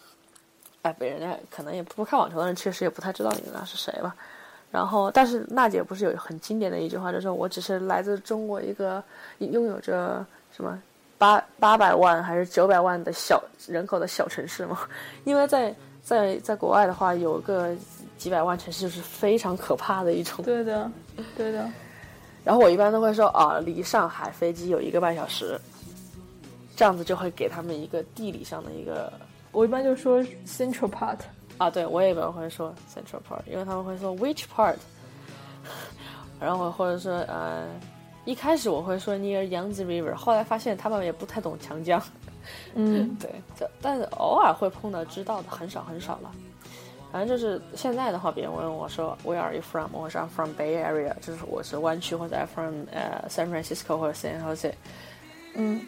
[0.82, 4.16] 哎，被人家可能也不看网球的人确实也不太知道李娜是谁吧。
[4.70, 9.02] 然后，但是娜姐不是有很经典的一句话，就是说我只是来自中国一个
[9.38, 10.24] 拥有着
[10.56, 10.80] 什么
[11.18, 14.78] 八八百万还是九百万的小人口的小城市嘛？
[15.24, 17.74] 因为在在在国外的话，有个
[18.20, 20.44] 几百万城市就是非常可怕的一种。
[20.44, 20.90] 对的，
[21.36, 21.66] 对的。
[22.44, 25.58] 然后我一般都会说啊，离上海飞机有一个半小时，
[26.76, 29.10] 这样子就会给他们一个地理上的一个。
[29.52, 31.18] 我一般就说 Central Part。
[31.56, 34.76] 啊，对我也一般会说 Central Part，因为他们会说 Which part，
[36.40, 37.66] 然后或者说呃，
[38.24, 42.02] 一开始我会说 Near Yangtze River，后来发现他们也不太懂长江，
[42.74, 46.32] 嗯， 对，这但是偶尔会碰到知道的，很少很少了。
[47.12, 49.90] 反正就是现在的话，别人问我说 Where are you from？
[49.92, 54.72] 我说 I'm from Bay Area，就是我是湾区或者 I'm from 呃 San Francisco 或者 San Jose，
[55.54, 55.80] 嗯。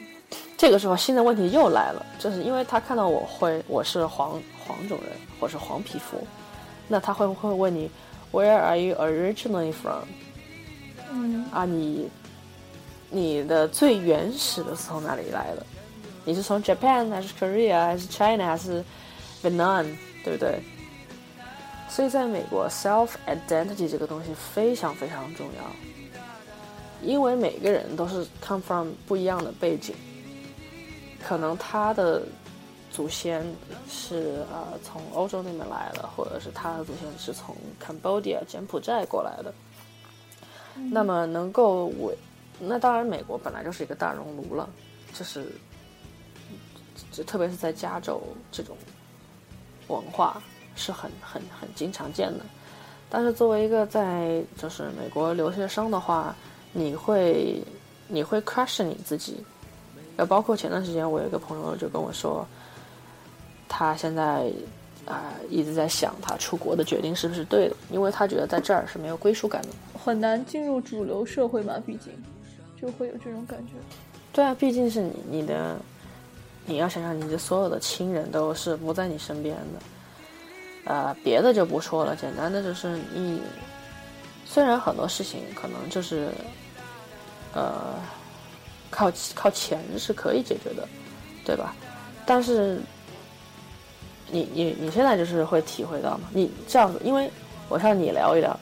[0.56, 6.16] 这个时候新的问题又来了，就是因为他看到我会我是黄黄种人或是黄皮肤，
[6.88, 7.90] 那他会不会问你
[8.30, 10.04] Where are you originally from？
[11.10, 12.08] 嗯啊，你
[13.10, 15.66] 你的最原始的是从哪里来的？
[16.24, 18.82] 你是从 Japan 还是 Korea 还是 China 还是
[19.42, 19.84] Vietnam？
[20.24, 20.62] 对不对？
[21.94, 25.62] 所以在美国，self identity 这个东西非常非常重要，
[27.06, 29.94] 因为每个人都是 come from 不一样的背景。
[31.22, 32.22] 可能他的
[32.90, 33.44] 祖先
[33.90, 39.52] 是呃从欧洲那边来的，或者是他的祖先是从 Cambodia 柬埔寨过来的。
[40.90, 42.16] 那么能够为
[42.58, 44.66] 那当然美国本来就是一个大熔炉了，
[45.12, 45.46] 就是
[47.10, 48.74] 就特别是在加州这种
[49.88, 50.42] 文化
[50.74, 52.44] 是很很很经常见的。
[53.08, 56.34] 但是作为一个在就是美国留学生的话，
[56.72, 57.62] 你会
[58.08, 59.36] 你会 crush 你自己。
[60.16, 62.46] 呃，包括前段时间，我有一个朋友就跟我说，
[63.66, 64.52] 他现在
[65.06, 72.12] 啊一直在想他出国的决定是不是对的，因为他觉得在这儿是没有归属感的，很难进入主流社会嘛，毕竟
[72.78, 73.72] 就会有这种感觉。
[74.34, 75.76] 对啊，毕竟是你你的，
[76.66, 79.82] 你要想想你的所有的亲人都是不在你身边的，
[80.84, 83.40] 呃，别的就不说了，简单的就是你，
[84.44, 86.28] 虽然很多事情可能就是
[87.54, 87.94] 呃。
[88.94, 90.86] 靠靠钱是可以解决的，
[91.46, 91.74] 对吧？
[92.26, 92.78] 但是，
[94.30, 96.28] 你你你现在就是会体会到嘛？
[96.30, 97.30] 你这样子，因为
[97.70, 98.54] 我向你聊一聊，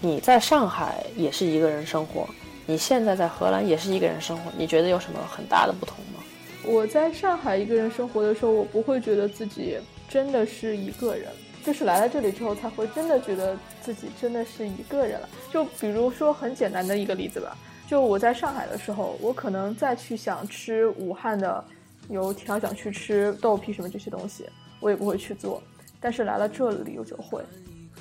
[0.00, 2.28] 你在上海也是一个人生活，
[2.66, 6.20] 你现在在荷兰也是一个人生活，你觉得有什么很大的不同吗？
[6.64, 11.28] 我在上海一个人生活的时候，我不会觉得自己真的是一个人，
[11.64, 15.28] 就是来了这里之后，才会真的觉得自己真的是一个人了。
[15.52, 17.56] 就比如说很简单的一个例子吧。
[17.86, 21.64] 就我在上海的时候，我可能再去想吃武汉的
[22.08, 25.60] 油条，想去吃豆皮什么这些东西，我也不会去做。
[25.98, 27.42] 但是来了这里，我就会。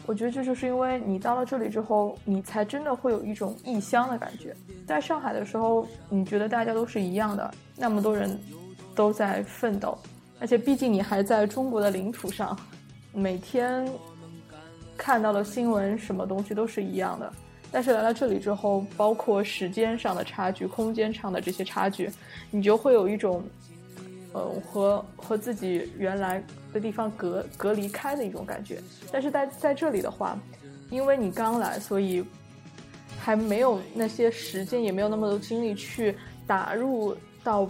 [0.06, 4.56] 我觉得这就是因为你到了这里之后，你才真的会有一种异乡的感觉。
[4.88, 8.40] 在上海的时候，你觉得大家都是一样的，那么多人
[8.96, 9.98] 都在奋斗，
[10.40, 12.58] 而且毕竟你还在中国的领土上，
[13.14, 13.88] 每天
[14.98, 17.32] 看到的新闻什么东西都是一样的。
[17.72, 22.10] 但是来到这里之后，包括时间上的差距、空间上的这些差距，
[22.50, 23.44] 你就会有一种，
[24.34, 26.44] 呃，和和自己原来
[26.74, 28.82] 的地方隔隔离开的一种感觉。
[29.12, 30.36] 但是在在这里的话，
[30.90, 32.26] 因为你刚来，所以
[33.20, 36.16] 还没有那些时间，也没有那么多精力去
[36.48, 37.70] 打入到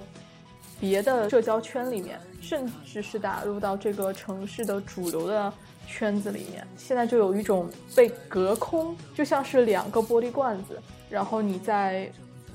[0.80, 5.52] 别的社交圈里面，甚至是打入到这个城市的主流的。
[5.92, 12.08] 圈子里面，现在就有一种被隔空，就像是两个玻璃罐子，然后你在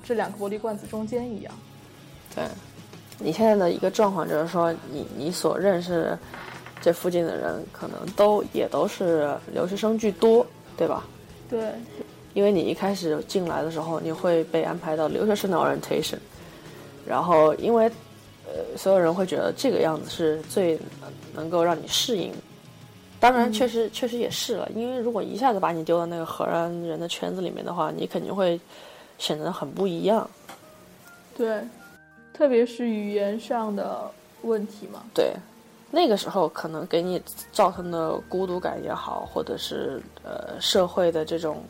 [0.04, 1.52] 这两个玻璃罐子中间一样。
[2.32, 2.44] 对，
[3.18, 6.16] 你现在的一个状况就是说，你你所认识
[6.80, 11.04] 这附近的人，可能都也都是留学生居多，对吧？
[11.50, 11.72] 对，
[12.34, 16.18] 因为你一开始进来的时候，你会被安排到留学生的 orientation，
[17.04, 17.90] 然后因为
[18.54, 20.78] 呃，所有人会觉得这个样子是最
[21.34, 22.32] 能够让你适应。
[23.18, 28.60] 当然，确实确实也是了，因为如果一下子把你丢到那个荷兰人的圈子里面的话，你肯定会
[29.18, 30.28] 显得很不一样。
[31.36, 31.60] 对，
[32.32, 34.08] 特别是语言上的
[34.42, 35.02] 问题嘛。
[35.14, 35.32] 对，
[35.90, 41.64] 那个时候可能给你造成的孤独感也好，或者是呃社会的这种，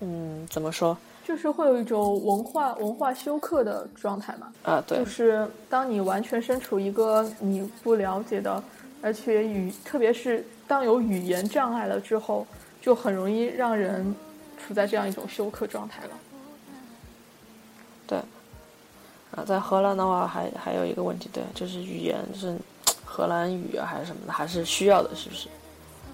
[0.00, 0.98] 嗯，怎么说？
[1.24, 4.52] 就是会有一种文化文化休克的状态嘛。
[4.62, 4.98] 啊，对。
[4.98, 8.62] 就是当你完全身处一个你不了解的。
[9.04, 12.46] 而且语，特别是当有语言障碍了之后，
[12.80, 14.14] 就很容易让人
[14.56, 16.10] 处在这样一种休克状态了。
[18.06, 18.18] 对，
[19.32, 22.56] 啊，在荷兰的话，还还有一个问题，对，就是语言是
[23.04, 25.48] 荷兰语啊，还是什么的，还是需要的，是不是？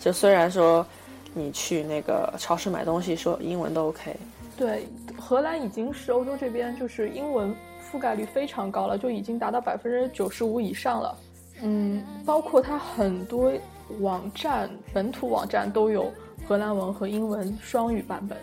[0.01, 0.87] 就虽然说
[1.35, 4.17] 你去那个超市买东西，说英文都 OK。
[4.59, 11.19] 对，荷兰已经是欧洲这边就是英文覆盖率非常高了，就已经达到百分之九十五以上了。
[11.63, 13.53] 嗯，包括它很多
[14.01, 16.13] 网站，本土网站都有
[16.47, 18.37] 荷兰文和英文双语版本。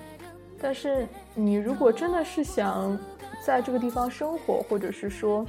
[0.61, 2.97] 但是你如果真的是想
[3.45, 5.45] 在这个地方生活，或者是说，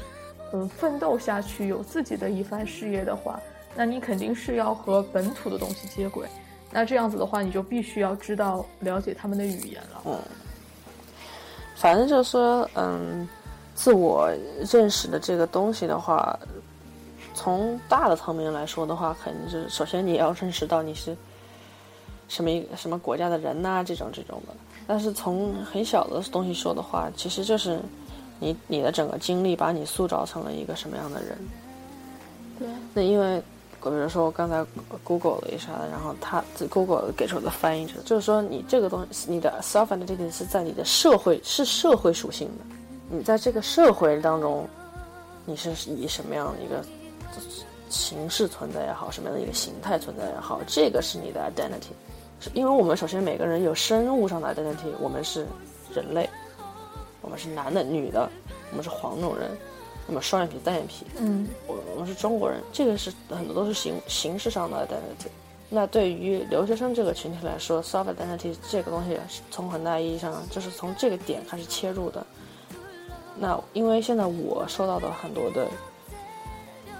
[0.52, 3.40] 嗯，奋斗下去，有自己的一番事业的话，
[3.76, 6.26] 那你肯定是要和本土的东西接轨。
[6.72, 10.02] 那这样子的话，你就必须要知道了解他们的语言了。
[10.06, 10.18] 嗯，
[11.76, 13.28] 反正就是说，嗯，
[13.76, 14.28] 自我
[14.72, 16.36] 认识的这个东西的话。
[17.38, 21.14] 从大的层面来说的话，肯定是首先你要认识到你是
[22.28, 24.54] 什么一什么国家的人呐，这种这种的。
[24.86, 27.78] 但是从很小的东西说的话，其实就是
[28.40, 31.36] 你你的整个经历把你塑造成了一个什么样的人。
[32.58, 32.66] 对。
[32.94, 33.42] 那因为，
[33.90, 34.64] 比如说我刚才
[35.04, 42.64] Google 了一下，然后他 Google 给出的翻译是就是说你这个东西，你的 self identity 是在你的社会是社会属性的，
[43.08, 44.68] 你在这个社会当中，
[45.44, 46.84] 你是以什么样的一个。
[47.88, 51.94] 形式存在也好，什么样的一个形态存在也好，这个是你的 identity。
[52.40, 55.46] 是因为我们首先每个人有生物上的 identity，我们是
[55.94, 56.28] 人类，
[57.20, 58.28] 我们是男的、女的，
[58.72, 59.48] 我们是黄种人，
[60.06, 65.28] 我们双眼皮、单眼皮，嗯，我我们是中国人，这个是很多都是形形式上的 identity。
[65.68, 72.24] 那对于留学生这个群体来说，self identity 这个东西是从很大意义上就是从这个点开始切入的。
[73.36, 75.66] 那因为现在我受到的很多的。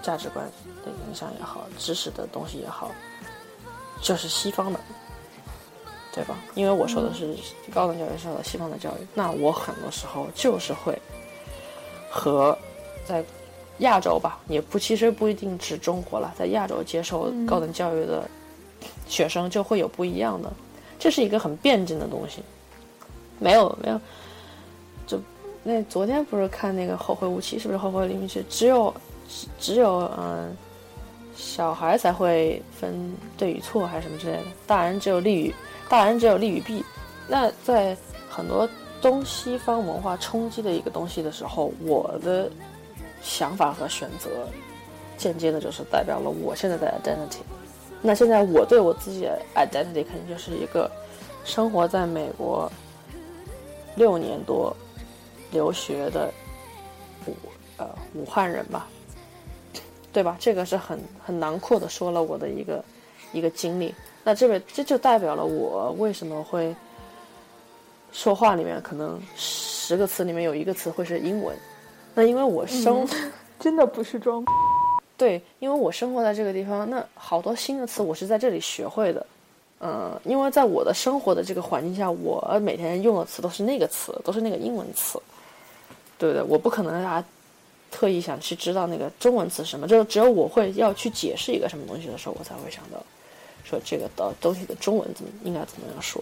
[0.03, 0.45] 价值观
[0.85, 2.91] 的影响也好，知识的东西也好，
[4.01, 4.79] 就是西方的，
[6.13, 6.37] 对吧？
[6.55, 7.35] 因为我说的是
[7.73, 10.97] 高等教育受到西方的教育，那我很多时候就是会
[12.09, 12.57] 和
[13.07, 13.23] 在
[13.79, 18.29] 亚洲吧，也不其实不一定指中国了，在亚洲接受高等教育的
[19.07, 20.51] 学生就会有不一样的，
[20.99, 22.43] 这是一个很辩证的东西。
[23.39, 23.99] 没有没有，
[25.07, 25.19] 就
[25.63, 28.39] 那昨天不是看那个《后会无期》，是不是《后会无期》？
[28.49, 28.93] 只有。
[29.29, 30.55] 只只有嗯，
[31.35, 35.53] 小孩才会分对与错还是什么之类的，大人只有利与
[35.89, 36.81] 大人只有利与弊。
[37.27, 37.93] 那在
[38.29, 38.65] 很多
[39.01, 42.49] 东西方文化冲击的一个东西的时候，我的
[43.27, 44.47] 想法和选择，
[45.17, 47.41] 间接的就是代表了我现在的 identity。
[48.01, 50.89] 那现在我对我自己的 identity 肯定就是一个
[51.43, 52.71] 生活在美国
[53.95, 54.75] 六年多
[55.51, 56.31] 留学的
[57.25, 57.35] 武
[57.77, 58.87] 呃武汉人吧。
[60.13, 60.35] 对吧？
[60.39, 62.83] 这个是很很囊括的说了我的一个
[63.33, 63.93] 一个经历。
[64.23, 66.75] 那这位这就代表了我为什么会
[68.11, 71.55] 说话里面可能十个词里面有一个词会是英文。
[72.17, 73.07] 那因为我生
[73.59, 74.43] 真的不是装。
[75.15, 79.23] 对，因为我生活在这个地方，那好多新的词我是在这里学会的。
[79.81, 85.21] 嗯，因为在我的生活的这个环境下，我每天用的词都是那个词，都是那个英文词，
[86.17, 86.41] 对不对？
[86.41, 87.27] 我不可能让大家。
[87.89, 93.01] 特意想去知道那个中文词是什么，就只有我会要去解释一个什么东西的时候，我才会想到，
[93.63, 96.21] 说这个的东西的中文怎么应该怎么样说。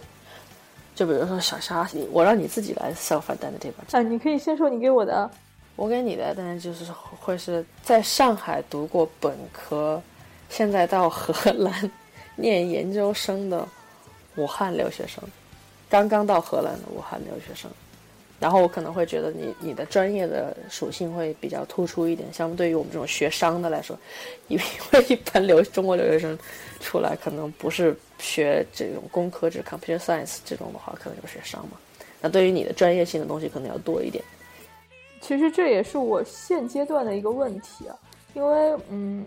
[0.94, 3.84] 就比如说小沙，我让你自己来 self identity 吧。
[3.90, 5.28] 啊，你可以先说你给我的，
[5.76, 10.02] 我给你的，但是就是会是在上海读过本科，
[10.48, 11.90] 现在到荷兰
[12.34, 13.66] 念研究生的
[14.36, 15.22] 武汉留学生，
[15.88, 17.70] 刚刚到荷兰的武汉留学生。
[18.38, 23.98] 然后我可能会觉得你你的专业的属性会比较突出一点，相对于我们这种学商的来说，
[24.48, 26.38] 因为一般留中国留学生
[26.78, 31.78] 出来可能不是学这种工科，这 computer science 这种的话，可能就学商嘛。
[32.20, 34.22] 那对于你的专业性的东西可能要多一点。
[35.20, 37.98] 其实这也是我现阶段的一个问题啊，
[38.34, 39.26] 因为嗯，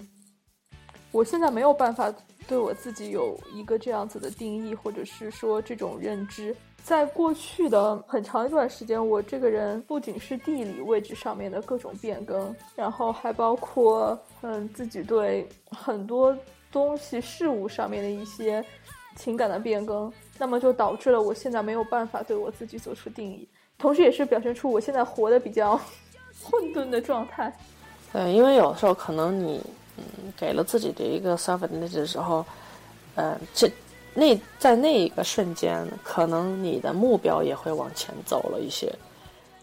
[1.11, 2.13] 我现在没有办法
[2.47, 6.55] 对我自己有一个这样子的定义，或者是说这种认知。
[6.81, 16.35] 在过去的很长一段时间，我这个人不仅是地理位置上面的各种变更，然后还包括嗯自己对很多
[16.71, 18.63] 东西事物上面的一些
[19.17, 23.47] 情感的变更，那么就导致了我现在没有办法对我自己做出定义，
[23.79, 25.75] 同时也是表现出我现在活的比较
[26.43, 27.51] 混沌的状态。
[28.13, 29.59] 对，因为有时候可能你
[29.97, 30.03] 嗯
[30.37, 32.45] 给了自己的一个 self identity 的时候，
[33.15, 33.71] 嗯这。
[34.15, 38.91] 那在那一个瞬间，可能你的目标也会往前走了一些。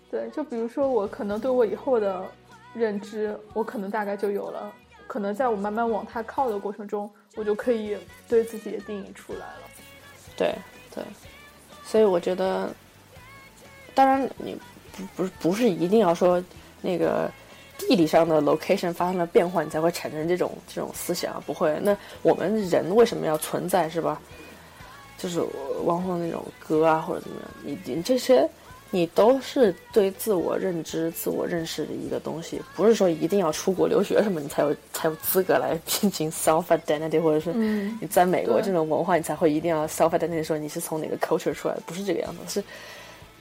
[0.09, 2.25] 对，就比如说我可能对我以后的
[2.73, 4.73] 认知，我可能大概就有了
[5.09, 7.99] 可能在我慢慢往它靠的过程中，我就可以
[8.29, 9.63] 对自己的定义出来了。
[10.37, 10.55] 对
[10.95, 11.05] 对，
[11.85, 12.73] 所以我觉得，
[13.97, 14.57] 当然你
[14.93, 16.41] 不不是不是一定要说
[16.81, 17.29] 那个
[17.77, 21.77] 地理上的 location 发生了变化，你才会产生这种这种思想，不会。
[21.83, 24.21] 那我们人为什么要存在，是吧？
[25.19, 25.43] 就是
[25.85, 28.49] 汪峰那种歌啊，或者怎么样，你你这些。
[28.93, 42.67] 你都是对自我认知、自我认识的一个东西，不是说一定要出国留学什么，你才有才有资格来进行 self identity，或者是你在美国这种文化，你才会一定要 self identity，说你是从哪个 culture 出来的，不是这个样子，是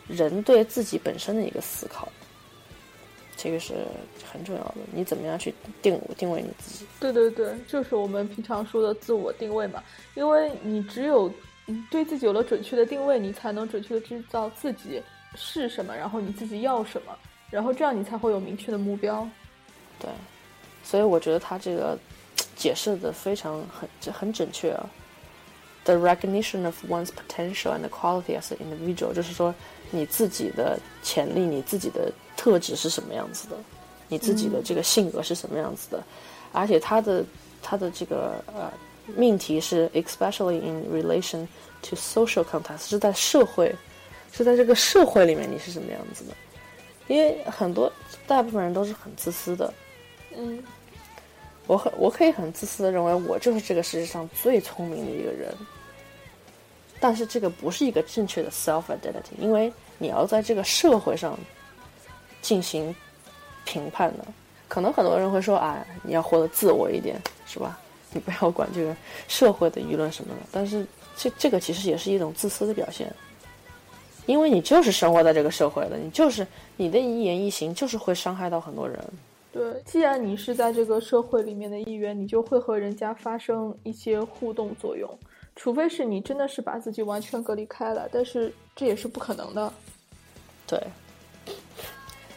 [0.08, 2.08] 人对自己本身的一个思考，
[3.36, 3.74] 这个是
[4.32, 4.76] 很重要的。
[4.92, 6.86] 你怎么样去定定位你自己？
[7.00, 9.84] 对对对，就是我们平常说的自我定位嘛，
[10.16, 11.32] 因为你只有
[11.90, 15.02] 对自己有了准确的定位，你才能准确的知道自己。
[15.38, 15.94] 是什么？
[15.94, 17.14] 然后你自己要什么？
[17.50, 19.28] 然后这样你才会有明确的目标。
[20.00, 20.10] 对，
[20.82, 22.00] 所以我觉得他这个
[22.56, 24.90] 解释的非常很很准确啊。
[25.86, 29.54] The recognition of one's potential and quality as an individual，就是说
[29.92, 33.56] 你自己的潜力、你自己的特质是什么样子的，
[34.10, 36.04] 你自己的这个性格是什么样子的。
[36.52, 37.24] 而且他的
[37.62, 38.72] 他的这个呃
[39.16, 41.48] 命题是 especially in relation
[41.82, 43.74] to social context，是在社会。
[44.38, 46.34] 是在这个社会里面，你是什么样子的？
[47.08, 47.90] 因为很多
[48.28, 49.74] 大部分人都是很自私的。
[50.36, 50.62] 嗯，
[51.68, 55.54] 我很我可以很自私的认为我就是这个世界上最聪明的一个人。
[57.00, 61.38] 但是这个不是一个正确的 self identity，因为你要在这个社会上
[62.42, 62.96] 进行
[63.66, 64.26] 评判的。
[64.68, 67.78] 可能很多人会说啊，你要活得自我一点，是吧？
[68.12, 68.96] 你不要管这个
[69.28, 70.42] 社会的舆论什么的。
[70.52, 73.14] 但是这这个其实也是一种自私的表现。
[74.26, 76.48] 因为你就是生活在这个社会的，你就是
[76.78, 78.98] 你的一言一行就是会伤害到很多人。
[79.56, 85.10] 对，既然你是在这个社会里面的一员，你就会和人家发生一些互动作用，
[85.56, 89.72] 除非是你真的是把自己完全隔离开了，但是这也是不可能的。
[90.68, 90.78] 对，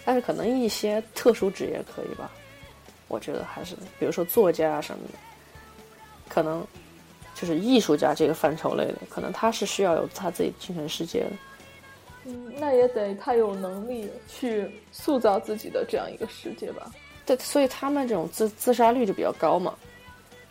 [0.04, 2.30] 但是可能一些特殊职业可以吧？
[3.08, 5.18] 我觉得还是，比如说作家啊什么的，
[6.28, 6.64] 可能
[7.34, 11.30] 就是艺术家这个范畴类的，可能他是需要有他自己精神世界的。
[12.26, 16.88] 嗯，那也得他有能力去塑造自己的这样一个世界吧。
[17.28, 19.74] 对，所以他们这种自自杀率就比较高嘛，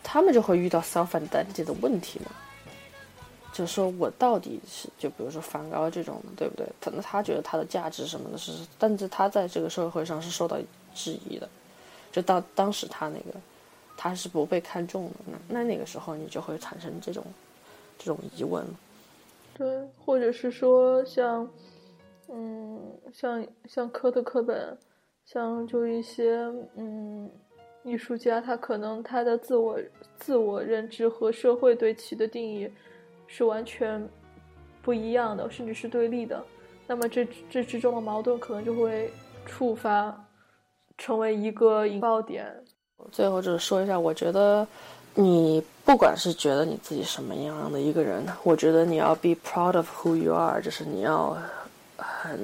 [0.04, 2.30] 他们就会遇到 self identity 的问题嘛。
[3.52, 6.64] 就是说我到底是，就比如说梵高这种，对不对？
[6.80, 10.56] 可能他觉得他的价值什么的是，但是他在这个社会上是受到
[10.94, 11.48] 质疑的。
[12.12, 13.40] 就当当时他那个，
[13.96, 15.14] 他是不被看重的，
[15.48, 17.24] 那那那个时候你就会产生这种
[17.98, 18.64] 这种疑问。
[19.54, 19.66] 对，
[20.06, 21.48] 或者是说像，
[22.28, 22.80] 嗯，
[23.12, 24.78] 像像科特·科本，
[25.30, 26.38] 像就一些
[26.76, 27.30] 嗯
[27.82, 29.78] 艺术家，他可能他的自我
[30.18, 32.70] 自我认知和社会对其的定义
[33.26, 34.08] 是完全
[34.80, 36.42] 不一样的，甚至是对立的。
[36.86, 39.10] 那么这这之中的矛盾可能就会
[39.44, 40.18] 触发
[40.96, 42.50] 成为一个引爆点。
[43.12, 44.66] 最后就是说一下，我觉得。
[45.14, 51.36] 你不管是觉得你自己什么样的一个人，我觉得你要 be proud of who you are，就是你要
[51.96, 52.38] 很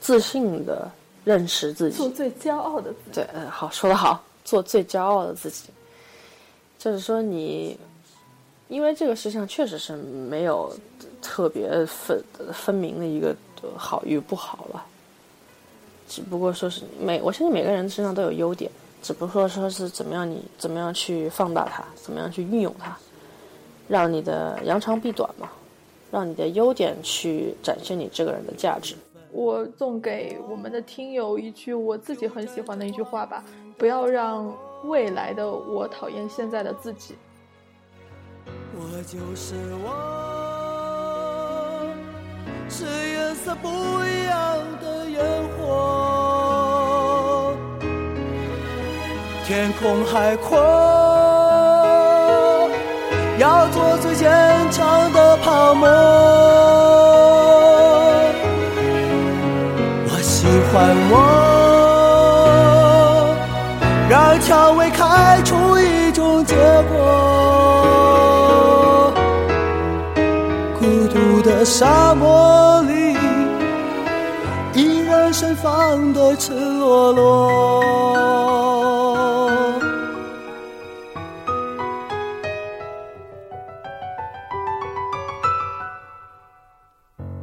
[0.00, 0.86] 自信的
[1.30, 3.20] 认识自己，做最骄傲的自己。
[3.20, 5.64] 对，嗯，好，说的好，做最骄傲的自己。
[6.76, 7.78] 就是说你，
[8.66, 10.74] 因为这个世界上确实是没有
[11.22, 12.20] 特别分
[12.52, 13.32] 分明的一个
[13.76, 14.84] 好与不好了，
[16.08, 18.68] 只不过说是每，我相信每个人身上都有优点。
[19.02, 22.96] 只不过说是怎么样，你怎么样去放大它，怎么样去运用它，
[23.88, 25.48] 让你的扬长避短嘛，
[26.10, 28.96] 让你的优点去展现你这个人的价值。
[29.32, 33.44] 我送给我们的听友一句我自己很喜欢的一句话吧：
[33.78, 34.52] 不要让
[34.84, 37.16] 未来的我讨厌现在的自己。
[38.74, 39.54] 我就是
[39.84, 39.90] 我，
[42.68, 45.20] 是颜色不一样的烟
[45.56, 47.54] 火。
[49.44, 50.58] 天空海阔，
[53.38, 54.30] 要做最坚
[54.70, 56.19] 强的泡沫。
[71.70, 73.14] 沙漠里，
[74.74, 77.80] 依然盛放的赤裸裸。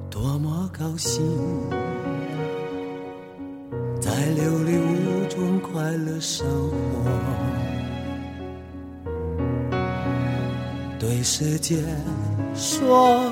[0.09, 1.23] 多么高兴，
[4.01, 7.09] 在琉璃屋中快乐生活。
[10.99, 11.77] 对世界
[12.53, 13.31] 说。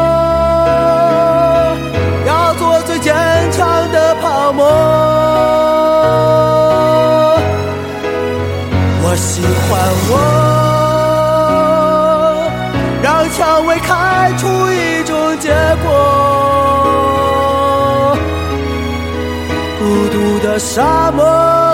[9.71, 9.75] 还
[10.09, 10.13] 我，
[13.01, 15.49] 让蔷薇开出一种结
[15.83, 15.87] 果。
[19.79, 20.15] 孤独
[20.45, 21.23] 的沙漠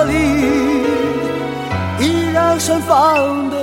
[0.06, 0.14] 里，
[2.00, 3.57] 依然盛放的